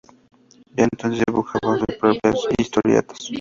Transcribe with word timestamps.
Ya 0.75 0.85
entonces, 0.85 1.23
dibujaba 1.27 1.77
su 1.77 1.85
propias 1.99 2.35
historietas. 2.59 3.19